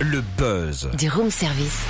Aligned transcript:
Le 0.00 0.22
buzz. 0.38 0.88
Du 0.96 1.10
room 1.10 1.30
service. 1.30 1.80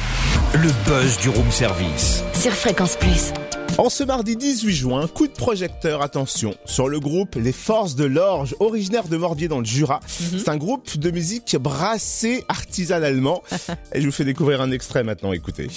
Le 0.54 0.68
buzz 0.84 1.18
du 1.18 1.28
room 1.28 1.48
service. 1.52 2.24
Sur 2.34 2.50
Fréquence 2.52 2.96
Plus. 2.96 3.32
En 3.78 3.88
ce 3.88 4.02
mardi 4.02 4.36
18 4.36 4.74
juin, 4.74 5.06
coup 5.06 5.28
de 5.28 5.32
projecteur, 5.32 6.02
attention, 6.02 6.56
sur 6.64 6.88
le 6.88 6.98
groupe 6.98 7.36
Les 7.36 7.52
Forces 7.52 7.94
de 7.94 8.04
l'Orge, 8.04 8.56
originaire 8.58 9.06
de 9.06 9.16
Morbier 9.16 9.46
dans 9.46 9.60
le 9.60 9.64
Jura. 9.64 10.00
C'est 10.08 10.48
un 10.48 10.56
groupe 10.56 10.98
de 10.98 11.10
musique 11.12 11.56
brassé 11.56 12.44
artisanalement. 12.48 13.44
Et 13.94 14.00
je 14.00 14.06
vous 14.06 14.12
fais 14.12 14.24
découvrir 14.24 14.60
un 14.60 14.72
extrait 14.72 15.04
maintenant, 15.04 15.32
écoutez. 15.32 15.68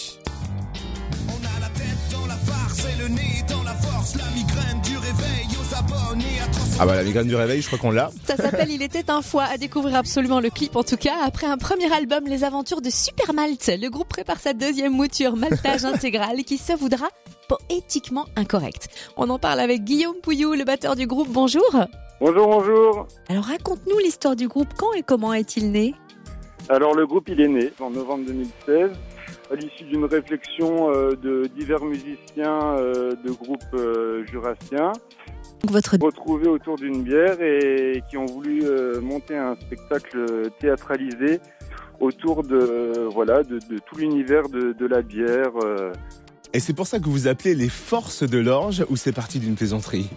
On 1.27 1.34
a 1.34 1.59
la 1.59 1.70
tête 1.70 1.86
dans 2.11 2.25
la 2.25 2.36
farce 2.38 2.79
et 2.79 3.00
le 3.00 3.09
nez 3.09 3.43
dans 3.47 3.61
la 3.61 3.75
force. 3.75 4.15
La 4.15 4.25
migraine 4.31 4.81
du 4.84 4.93
Ah 6.80 6.88
bah 6.88 6.96
la 6.96 7.04
migraine 7.04 7.28
du 7.28 7.36
réveil, 7.36 7.62
je 7.62 7.68
crois 7.68 7.78
qu'on 7.78 7.92
l'a. 7.92 8.10
Ça 8.26 8.36
s'appelle 8.36 8.71
Il 8.71 8.82
était 8.82 9.12
un 9.12 9.21
fois 9.21 9.44
à 9.44 9.58
découvrir 9.58 9.96
absolument 9.96 10.39
le 10.39 10.50
clip 10.50 10.76
en 10.76 10.84
tout 10.84 10.98
cas. 10.98 11.14
Après 11.24 11.46
un 11.46 11.57
premier 11.57 11.92
album, 11.94 12.26
Les 12.26 12.44
Aventures 12.44 12.82
de 12.82 12.89
Super 12.89 13.34
Malte, 13.34 13.70
le 13.80 13.89
groupe 13.89 14.10
prépare 14.10 14.39
sa 14.39 14.54
deuxième 14.54 14.94
mouture 14.94 15.36
Maltage 15.36 15.86
intégral 15.86 16.44
qui 16.44 16.57
se 16.57 16.74
voudra 16.74 17.07
poétiquement 17.47 18.25
incorrect. 18.36 18.89
On 19.18 19.30
en 19.30 19.38
parle 19.38 19.60
avec 19.60 19.83
Guillaume 19.83 20.16
Pouillou, 20.21 20.54
le 20.54 20.64
batteur 20.64 20.96
du 20.96 21.06
groupe. 21.06 21.30
Bonjour. 21.30 21.70
Bonjour, 22.20 22.47
bonjour. 22.47 23.08
Alors 23.30 23.46
raconte-nous 23.46 24.00
l'histoire 24.00 24.36
du 24.36 24.47
groupe. 24.47 24.74
Quand 24.75 24.94
et 24.94 25.04
comment 25.04 25.33
est-il 25.33 25.71
né? 25.71 25.94
Alors 26.69 26.96
le 26.96 27.05
groupe 27.05 27.30
il 27.30 27.39
est 27.39 27.47
né 27.47 27.71
en 27.80 27.92
novembre 27.92 28.25
2016 28.25 28.92
à 29.52 29.55
l'issue 29.55 29.83
d'une 29.83 30.05
réflexion 30.05 30.89
euh, 30.89 31.11
de 31.21 31.47
divers 31.55 31.83
musiciens 31.83 32.78
euh, 32.78 33.11
de 33.23 33.31
groupes 33.31 33.61
euh, 33.73 34.25
jurassiens 34.25 34.94
Votre 35.70 35.98
retrouvés 35.98 36.50
autour 36.50 36.76
d'une 36.76 37.03
bière 37.03 37.42
et 37.42 38.03
qui 38.09 38.17
ont 38.17 38.26
voulu 38.26 38.64
euh, 38.66 39.00
monter 39.00 39.38
un 39.38 39.56
spectacle 39.56 40.50
théâtralisé 40.59 41.39
autour 42.02 42.44
de 42.44 43.08
voilà 43.14 43.44
de, 43.44 43.59
de 43.59 43.80
tout 43.80 43.95
l'univers 43.98 44.50
de, 44.50 44.73
de 44.73 44.86
la 44.86 45.02
bière. 45.02 45.52
euh. 45.64 45.94
Et 46.52 46.59
c'est 46.59 46.73
pour 46.73 46.86
ça 46.86 47.00
que 47.00 47.08
vous 47.08 47.30
appelez 47.30 47.55
Les 47.55 47.70
Forces 47.70 48.23
de 48.30 48.39
l'Orge 48.39 48.86
ou 48.89 48.97
c'est 48.97 49.14
parti 49.14 49.39
d'une 49.39 49.55
plaisanterie? 49.55 50.09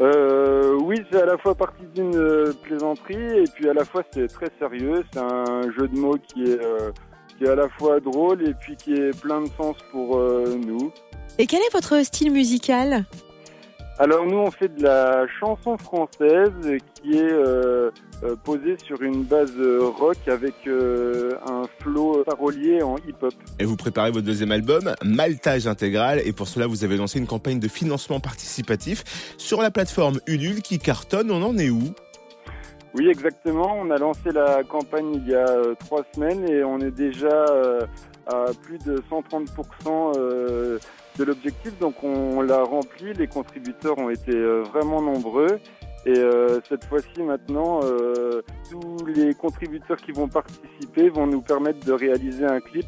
Euh, 0.00 0.74
oui, 0.82 0.96
c'est 1.12 1.20
à 1.20 1.26
la 1.26 1.36
fois 1.36 1.54
partie 1.54 1.84
d'une 1.94 2.54
plaisanterie 2.62 3.38
et 3.38 3.44
puis 3.54 3.68
à 3.68 3.74
la 3.74 3.84
fois 3.84 4.02
c'est 4.14 4.28
très 4.28 4.48
sérieux. 4.58 5.04
C'est 5.12 5.20
un 5.20 5.70
jeu 5.78 5.88
de 5.88 5.98
mots 5.98 6.16
qui 6.16 6.44
est 6.44 6.58
euh, 6.64 6.90
qui 7.36 7.44
est 7.44 7.50
à 7.50 7.54
la 7.54 7.68
fois 7.68 8.00
drôle 8.00 8.48
et 8.48 8.54
puis 8.54 8.76
qui 8.76 8.94
est 8.94 9.20
plein 9.20 9.42
de 9.42 9.48
sens 9.58 9.76
pour 9.92 10.18
euh, 10.18 10.56
nous. 10.56 10.90
Et 11.38 11.46
quel 11.46 11.60
est 11.60 11.72
votre 11.72 12.02
style 12.02 12.32
musical? 12.32 13.04
Alors 14.00 14.24
nous 14.24 14.38
on 14.38 14.50
fait 14.50 14.74
de 14.74 14.82
la 14.82 15.26
chanson 15.38 15.76
française 15.76 16.54
qui 16.94 17.18
est 17.18 17.32
euh, 17.32 17.90
euh, 18.22 18.34
posée 18.44 18.78
sur 18.82 19.02
une 19.02 19.24
base 19.24 19.52
euh, 19.58 19.90
rock 19.94 20.16
avec 20.26 20.54
un 20.66 21.64
flow 21.80 22.24
parolier 22.24 22.82
en 22.82 22.96
hip-hop. 22.96 23.34
Et 23.58 23.66
vous 23.66 23.76
préparez 23.76 24.10
votre 24.10 24.24
deuxième 24.24 24.52
album, 24.52 24.94
Maltage 25.04 25.66
intégral, 25.66 26.22
et 26.24 26.32
pour 26.32 26.48
cela 26.48 26.66
vous 26.66 26.82
avez 26.82 26.96
lancé 26.96 27.18
une 27.18 27.26
campagne 27.26 27.60
de 27.60 27.68
financement 27.68 28.20
participatif 28.20 29.34
sur 29.36 29.60
la 29.60 29.70
plateforme 29.70 30.18
Ulule 30.26 30.62
qui 30.62 30.78
cartonne. 30.78 31.30
On 31.30 31.42
en 31.42 31.58
est 31.58 31.68
où? 31.68 31.92
Oui 32.94 33.08
exactement, 33.08 33.76
on 33.78 33.90
a 33.90 33.98
lancé 33.98 34.32
la 34.32 34.64
campagne 34.64 35.14
il 35.14 35.28
y 35.28 35.34
a 35.34 35.48
euh, 35.48 35.74
trois 35.78 36.02
semaines 36.12 36.48
et 36.48 36.64
on 36.64 36.78
est 36.80 36.90
déjà 36.90 37.28
euh, 37.28 37.80
à 38.26 38.46
plus 38.62 38.78
de 38.78 39.00
130% 39.10 40.16
euh, 40.16 40.78
de 41.18 41.24
l'objectif, 41.24 41.78
donc 41.78 42.02
on 42.02 42.40
l'a 42.40 42.62
rempli, 42.62 43.12
les 43.12 43.28
contributeurs 43.28 43.98
ont 43.98 44.10
été 44.10 44.32
vraiment 44.72 45.02
nombreux. 45.02 45.60
Et 46.06 46.18
euh, 46.18 46.60
cette 46.68 46.84
fois-ci 46.84 47.22
maintenant, 47.22 47.80
euh, 47.82 48.42
tous 48.70 49.04
les 49.06 49.34
contributeurs 49.34 49.98
qui 49.98 50.12
vont 50.12 50.28
participer 50.28 51.10
vont 51.10 51.26
nous 51.26 51.42
permettre 51.42 51.84
de 51.84 51.92
réaliser 51.92 52.46
un 52.46 52.60
clip 52.60 52.86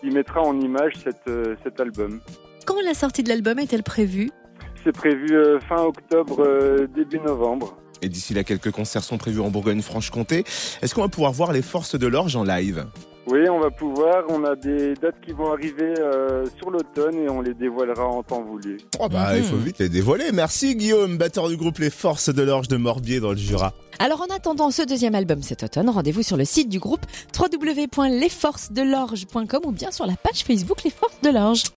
qui 0.00 0.10
mettra 0.10 0.42
en 0.42 0.60
image 0.60 0.92
cette, 1.02 1.26
euh, 1.26 1.56
cet 1.64 1.80
album. 1.80 2.20
Quand 2.64 2.80
la 2.84 2.94
sortie 2.94 3.24
de 3.24 3.28
l'album 3.28 3.58
est-elle 3.58 3.82
prévue? 3.82 4.30
C'est 4.84 4.92
prévu 4.92 5.28
fin 5.68 5.82
octobre, 5.82 6.86
début 6.94 7.18
novembre. 7.18 7.76
Et 8.02 8.08
d'ici 8.08 8.34
là, 8.34 8.44
quelques 8.44 8.70
concerts 8.70 9.02
sont 9.04 9.18
prévus 9.18 9.40
en 9.40 9.50
Bourgogne-Franche-Comté. 9.50 10.44
Est-ce 10.82 10.94
qu'on 10.94 11.02
va 11.02 11.08
pouvoir 11.08 11.32
voir 11.32 11.52
les 11.52 11.62
Forces 11.62 11.98
de 11.98 12.06
l'Orge 12.06 12.36
en 12.36 12.44
live? 12.44 12.86
Oui, 13.26 13.40
on 13.50 13.58
va 13.58 13.72
pouvoir. 13.72 14.22
On 14.28 14.44
a 14.44 14.54
des 14.54 14.94
dates 14.94 15.20
qui 15.20 15.32
vont 15.32 15.52
arriver 15.52 15.94
euh, 15.98 16.46
sur 16.56 16.70
l'automne 16.70 17.16
et 17.16 17.28
on 17.28 17.40
les 17.40 17.54
dévoilera 17.54 18.06
en 18.06 18.22
temps 18.22 18.44
voulu. 18.44 18.78
Oh 19.00 19.08
bah, 19.08 19.36
il 19.36 19.42
faut 19.42 19.56
vite 19.56 19.80
les 19.80 19.88
dévoiler. 19.88 20.30
Merci 20.32 20.76
Guillaume, 20.76 21.18
batteur 21.18 21.48
du 21.48 21.56
groupe 21.56 21.78
Les 21.78 21.90
Forces 21.90 22.32
de 22.32 22.42
l'Orge 22.42 22.68
de 22.68 22.76
Morbier 22.76 23.18
dans 23.18 23.30
le 23.30 23.36
Jura. 23.36 23.74
Alors 23.98 24.20
en 24.20 24.32
attendant 24.32 24.70
ce 24.70 24.82
deuxième 24.82 25.16
album 25.16 25.42
cet 25.42 25.64
automne, 25.64 25.90
rendez-vous 25.90 26.22
sur 26.22 26.36
le 26.36 26.44
site 26.44 26.68
du 26.68 26.78
groupe 26.78 27.04
www.lesforcesdelorge.com 27.36 29.62
ou 29.64 29.72
bien 29.72 29.90
sur 29.90 30.06
la 30.06 30.14
page 30.16 30.44
Facebook 30.44 30.84
Les 30.84 30.90
Forces 30.90 31.20
de 31.22 31.30
l'Orge. 31.30 31.64